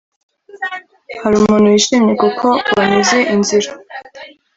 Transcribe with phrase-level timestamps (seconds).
[1.21, 3.69] hari umuntu wishimye kuko wanyuze inzira